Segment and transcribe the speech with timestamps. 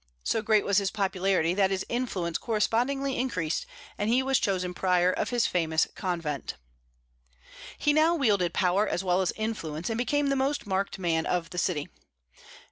[0.23, 3.67] So great was his popularity, that his influence correspondingly increased
[3.99, 6.55] and he was chosen prior of his famous convent.
[7.77, 11.51] He now wielded power as well as influence, and became the most marked man of
[11.51, 11.87] the city.